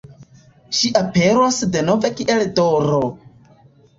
[0.77, 3.03] Ŝi aperos denove kiel D-ro.